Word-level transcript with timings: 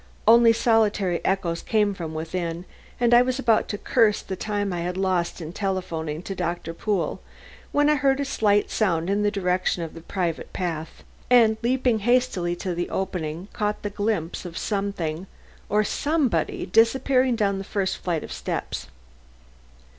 Only 0.27 0.51
solitary 0.51 1.21
echoes 1.23 1.61
came 1.61 1.93
from 1.93 2.15
within 2.15 2.65
and 2.99 3.13
I 3.13 3.21
was 3.21 3.37
about 3.37 3.67
to 3.67 3.77
curse 3.77 4.23
the 4.23 4.35
time 4.35 4.73
I 4.73 4.79
had 4.79 4.97
lost 4.97 5.39
in 5.39 5.53
telephoning 5.53 6.23
to 6.23 6.33
Doctor 6.33 6.73
Pool, 6.73 7.21
when 7.71 7.87
I 7.87 7.93
heard 7.97 8.19
a 8.19 8.25
slight 8.25 8.71
sound 8.71 9.11
in 9.11 9.21
the 9.21 9.29
direction 9.29 9.83
of 9.83 9.93
the 9.93 10.01
private 10.01 10.53
path, 10.53 11.03
and, 11.29 11.55
leaping 11.61 11.99
hastily 11.99 12.55
to 12.55 12.73
the 12.73 12.89
opening, 12.89 13.47
caught 13.53 13.83
the 13.83 13.91
glimpse 13.91 14.43
of 14.43 14.57
something 14.57 15.27
or 15.69 15.83
somebody 15.83 16.65
disappearing 16.65 17.35
down 17.35 17.59
the 17.59 17.63
first 17.63 17.97
flight 17.99 18.23
of 18.23 18.31
steps. 18.33 18.87